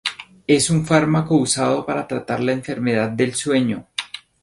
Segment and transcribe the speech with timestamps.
[0.47, 3.85] Es un fármaco usado para tratar la enfermedad del sueño.